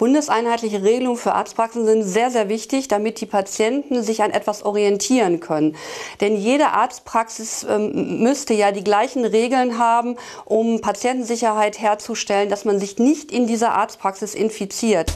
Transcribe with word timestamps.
Bundeseinheitliche 0.00 0.82
Regelungen 0.82 1.18
für 1.18 1.34
Arztpraxen 1.34 1.84
sind 1.84 2.04
sehr, 2.04 2.30
sehr 2.30 2.48
wichtig, 2.48 2.88
damit 2.88 3.20
die 3.20 3.26
Patienten 3.26 4.02
sich 4.02 4.22
an 4.22 4.30
etwas 4.30 4.64
orientieren 4.64 5.40
können. 5.40 5.76
Denn 6.22 6.36
jede 6.36 6.68
Arztpraxis 6.68 7.66
ähm, 7.68 8.22
müsste 8.22 8.54
ja 8.54 8.72
die 8.72 8.82
gleichen 8.82 9.26
Regeln 9.26 9.78
haben, 9.78 10.16
um 10.46 10.80
Patientensicherheit 10.80 11.78
herzustellen, 11.78 12.48
dass 12.48 12.64
man 12.64 12.80
sich 12.80 12.96
nicht 12.96 13.30
in 13.30 13.46
dieser 13.46 13.74
Arztpraxis 13.74 14.34
infiziert. 14.34 15.12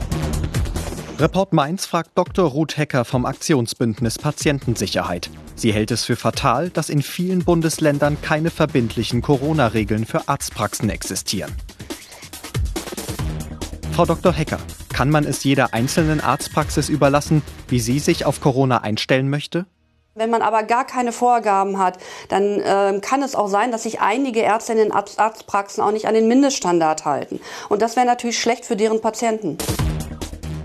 Report 1.19 1.55
Mainz 1.55 1.87
fragt 1.87 2.11
Dr. 2.19 2.51
Ruth 2.51 2.77
Hecker 2.77 3.07
vom 3.07 3.25
Aktionsbündnis 3.25 4.19
Patientensicherheit. 4.19 5.31
Sie 5.57 5.73
hält 5.73 5.93
es 5.93 6.05
für 6.05 6.17
fatal, 6.17 6.69
dass 6.69 6.91
in 6.91 7.01
vielen 7.01 7.43
Bundesländern 7.43 8.19
keine 8.21 8.51
verbindlichen 8.51 9.23
Corona-Regeln 9.23 10.05
für 10.05 10.29
Arztpraxen 10.29 10.91
existieren. 10.91 11.55
Frau 13.95 14.07
Dr. 14.07 14.33
Hecker, 14.33 14.59
kann 14.93 15.09
man 15.09 15.25
es 15.25 15.45
jeder 15.45 15.73
einzelnen 15.73 16.21
Arztpraxis 16.21 16.89
überlassen, 16.89 17.43
wie 17.69 17.79
sie 17.79 18.01
sich 18.01 18.27
auf 18.27 18.41
Corona 18.41 18.79
einstellen 18.79 19.31
möchte? 19.31 19.67
Wenn 20.17 20.31
man 20.31 20.43
aber 20.43 20.65
gar 20.65 20.85
keine 20.85 21.13
Vorgaben 21.13 21.79
hat, 21.79 21.99
dann 22.29 22.59
äh, 22.59 22.99
kann 23.01 23.23
es 23.23 23.37
auch 23.37 23.47
sein, 23.47 23.71
dass 23.71 23.85
sich 23.85 24.01
einige 24.01 24.41
Ärzte 24.41 24.73
in 24.73 24.79
den 24.79 24.91
Arztpraxen 24.91 25.81
auch 25.81 25.93
nicht 25.93 26.09
an 26.09 26.15
den 26.15 26.27
Mindeststandard 26.27 27.05
halten. 27.05 27.39
Und 27.69 27.83
das 27.83 27.95
wäre 27.95 28.05
natürlich 28.05 28.41
schlecht 28.41 28.65
für 28.65 28.75
deren 28.75 29.01
Patienten. 29.01 29.59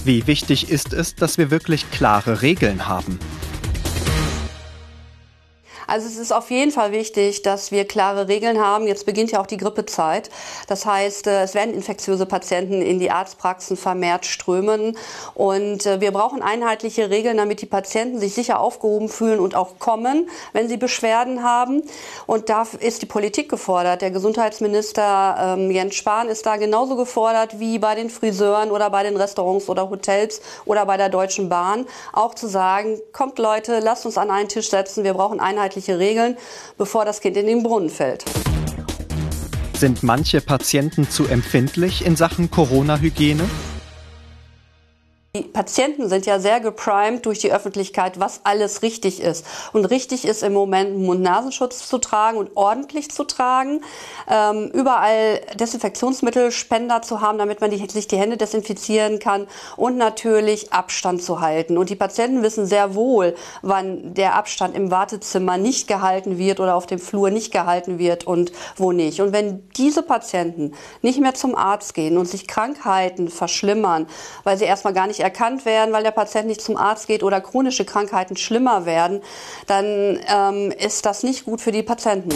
Wie 0.04 0.26
wichtig 0.26 0.72
ist 0.72 0.94
es, 0.94 1.14
dass 1.14 1.38
wir 1.38 1.52
wirklich 1.52 1.92
klare 1.92 2.42
Regeln 2.42 2.88
haben? 2.88 3.20
Also 5.90 6.08
es 6.08 6.18
ist 6.18 6.32
auf 6.32 6.52
jeden 6.52 6.72
Fall 6.72 6.92
wichtig, 6.92 7.42
dass 7.42 7.72
wir 7.72 7.84
klare 7.86 8.28
Regeln 8.28 8.60
haben. 8.60 8.86
Jetzt 8.86 9.08
beginnt 9.08 9.32
ja 9.32 9.42
auch 9.42 9.48
die 9.48 9.58
Grippezeit. 9.58 10.30
Das 10.68 10.86
heißt, 10.86 11.26
äh, 11.26 11.42
es 11.42 11.56
werden 11.56 11.74
infektiöse 11.74 12.28
Patienten 12.28 12.84
in 12.84 13.00
die 13.00 13.10
Arztpraxen 13.10 13.76
vermehrt 13.76 14.28
strömen. 14.28 14.96
Und 15.34 15.88
äh, 15.88 16.00
wir 16.00 16.12
brauchen 16.12 16.44
einheitliche 16.44 17.10
Regeln, 17.10 17.38
damit 17.38 17.62
die 17.62 17.66
Patienten 17.66 18.20
sich 18.20 18.36
sicher 18.36 18.60
aufgehoben 18.60 19.10
fühlen 19.10 19.40
und 19.40 19.56
auch 19.56 19.80
kommen, 19.80 20.30
wenn 20.54 20.70
sie 20.70 20.78
Beschwerden 20.78 21.44
haben. 21.44 21.82
Und 22.28 22.50
da 22.50 22.68
ist 22.80 23.02
die 23.02 23.08
Politik 23.08 23.50
gefordert. 23.50 24.04
Der 24.04 24.12
Gesundheitsminister 24.12 25.56
ähm, 25.58 25.72
Jens 25.72 25.96
Spahn 25.96 26.30
ist 26.30 26.46
da 26.46 26.58
genauso 26.58 26.98
gefordert 26.98 27.60
wie 27.60 27.80
bei 27.80 27.96
den 27.96 28.12
Friseuren 28.12 28.70
oder 28.70 28.92
bei 28.92 29.02
den 29.02 29.18
Restaurants 29.18 29.68
oder 29.70 29.90
Hotels 29.90 30.40
oder 30.66 30.86
bei 30.86 30.98
der 30.98 31.10
Deutschen 31.10 31.50
Bahn. 31.50 31.88
Auch 32.14 32.36
zu 32.36 32.48
sagen, 32.48 33.00
kommt 33.12 33.40
Leute, 33.40 33.80
lasst 33.80 34.06
uns 34.06 34.20
an 34.20 34.30
einen 34.30 34.50
Tisch 34.50 34.70
setzen. 34.70 35.04
Wir 35.04 35.16
brauchen 35.16 35.40
einheitliche 35.40 35.79
einheitliche 35.80 36.00
Regeln, 36.00 36.38
bevor 36.78 37.06
das 37.06 37.22
Kind 37.22 37.38
in 37.38 37.48
den 37.48 37.64
Brunnen 37.64 37.90
fällt. 37.90 38.26
Sind 39.74 40.04
manche 40.04 40.42
Patienten 40.42 41.10
zu 41.10 41.26
empfindlich 41.28 42.06
in 42.06 42.16
Sachen 42.16 42.52
Corona-Hygiene? 42.52 43.44
Die 45.40 45.46
Patienten 45.46 46.10
sind 46.10 46.26
ja 46.26 46.38
sehr 46.38 46.60
geprimed 46.60 47.26
durch 47.26 47.40
die 47.40 47.54
Öffentlichkeit, 47.54 48.20
was 48.20 48.42
alles 48.44 48.82
richtig 48.82 49.22
ist. 49.22 49.46
Und 49.72 49.86
richtig 49.86 50.26
ist 50.26 50.44
im 50.44 50.52
Moment 50.52 50.98
Mund-Nasenschutz 50.98 51.88
zu 51.88 51.98
tragen 51.98 52.38
und 52.38 52.58
ordentlich 52.58 53.10
zu 53.10 53.24
tragen, 53.24 53.82
ähm, 54.30 54.70
überall 54.74 55.40
Desinfektionsmittelspender 55.58 57.02
zu 57.04 57.22
haben, 57.22 57.38
damit 57.38 57.62
man 57.62 57.72
die, 57.72 57.88
sich 57.90 58.10
die 58.10 58.18
Hände 58.18 58.36
desinfizieren 58.36 59.20
kann 59.20 59.48
und 59.78 59.96
natürlich 59.96 60.74
Abstand 60.74 61.24
zu 61.24 61.40
halten. 61.40 61.78
Und 61.78 61.90
die 61.90 61.96
Patienten 61.96 62.44
wissen 62.44 62.66
sehr 62.66 62.94
wohl, 62.94 63.34
wann 63.62 64.14
der 64.14 64.36
Abstand 64.36 64.76
im 64.76 64.92
Wartezimmer 64.92 65.58
nicht 65.58 65.88
gehalten 65.88 66.38
wird 66.38 66.60
oder 66.60 66.76
auf 66.76 66.86
dem 66.86 67.00
Flur 67.00 67.30
nicht 67.30 67.54
gehalten 67.54 67.98
wird 67.98 68.28
und 68.28 68.52
wo 68.76 68.92
nicht. 68.92 69.22
Und 69.22 69.32
wenn 69.32 69.70
diese 69.78 70.04
Patienten 70.04 70.74
nicht 71.02 71.22
mehr 71.22 71.34
zum 71.34 71.56
Arzt 71.56 71.94
gehen 71.94 72.18
und 72.18 72.28
sich 72.28 72.46
Krankheiten 72.46 73.30
verschlimmern, 73.30 74.06
weil 74.44 74.58
sie 74.58 74.66
erstmal 74.66 74.94
gar 74.94 75.08
nicht 75.08 75.22
erkannt 75.30 75.64
werden, 75.64 75.94
weil 75.94 76.04
der 76.04 76.12
Patient 76.12 76.48
nicht 76.48 76.62
zum 76.62 76.76
Arzt 76.76 77.08
geht 77.08 77.22
oder 77.22 77.40
chronische 77.40 77.86
Krankheiten 77.86 78.36
schlimmer 78.36 78.86
werden, 78.86 79.22
dann 79.68 80.20
ähm, 80.28 80.72
ist 80.72 81.06
das 81.06 81.22
nicht 81.22 81.46
gut 81.46 81.62
für 81.62 81.72
die 81.72 81.84
Patienten. 81.84 82.32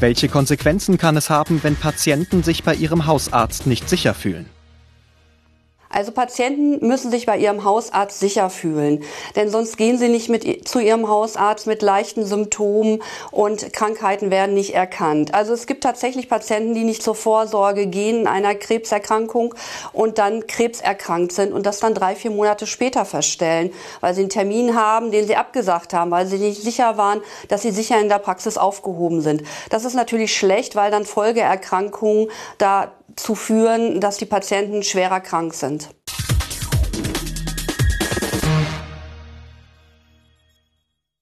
Welche 0.00 0.28
Konsequenzen 0.28 0.96
kann 0.96 1.16
es 1.16 1.28
haben, 1.28 1.62
wenn 1.62 1.76
Patienten 1.76 2.42
sich 2.42 2.64
bei 2.64 2.74
ihrem 2.74 3.06
Hausarzt 3.06 3.66
nicht 3.66 3.88
sicher 3.88 4.14
fühlen? 4.14 4.48
Also 5.90 6.12
Patienten 6.12 6.86
müssen 6.86 7.10
sich 7.10 7.24
bei 7.24 7.38
ihrem 7.38 7.64
Hausarzt 7.64 8.20
sicher 8.20 8.50
fühlen, 8.50 9.02
denn 9.36 9.48
sonst 9.48 9.76
gehen 9.76 9.96
sie 9.96 10.08
nicht 10.08 10.28
mit 10.28 10.68
zu 10.68 10.80
ihrem 10.80 11.08
Hausarzt 11.08 11.66
mit 11.66 11.80
leichten 11.80 12.26
Symptomen 12.26 13.02
und 13.30 13.72
Krankheiten 13.72 14.30
werden 14.30 14.54
nicht 14.54 14.74
erkannt. 14.74 15.32
Also 15.32 15.54
es 15.54 15.66
gibt 15.66 15.82
tatsächlich 15.82 16.28
Patienten, 16.28 16.74
die 16.74 16.84
nicht 16.84 17.02
zur 17.02 17.14
Vorsorge 17.14 17.86
gehen 17.86 18.20
in 18.20 18.26
einer 18.26 18.54
Krebserkrankung 18.54 19.54
und 19.92 20.18
dann 20.18 20.46
krebserkrankt 20.46 21.32
sind 21.32 21.52
und 21.52 21.64
das 21.64 21.80
dann 21.80 21.94
drei, 21.94 22.14
vier 22.14 22.30
Monate 22.30 22.66
später 22.66 23.04
feststellen, 23.04 23.72
weil 24.00 24.14
sie 24.14 24.22
einen 24.22 24.30
Termin 24.30 24.74
haben, 24.74 25.10
den 25.10 25.26
sie 25.26 25.36
abgesagt 25.36 25.94
haben, 25.94 26.10
weil 26.10 26.26
sie 26.26 26.38
nicht 26.38 26.62
sicher 26.62 26.98
waren, 26.98 27.22
dass 27.48 27.62
sie 27.62 27.70
sicher 27.70 27.98
in 27.98 28.08
der 28.08 28.18
Praxis 28.18 28.58
aufgehoben 28.58 29.22
sind. 29.22 29.42
Das 29.70 29.84
ist 29.86 29.94
natürlich 29.94 30.36
schlecht, 30.36 30.76
weil 30.76 30.90
dann 30.90 31.06
Folgeerkrankungen 31.06 32.28
zu 33.16 33.34
führen, 33.34 34.00
dass 34.00 34.18
die 34.18 34.26
Patienten 34.26 34.82
schwerer 34.82 35.20
krank 35.20 35.54
sind. 35.54 35.88